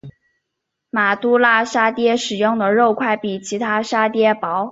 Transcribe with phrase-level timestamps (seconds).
[0.89, 4.59] 马都拉沙嗲使用的肉块比其他沙嗲薄。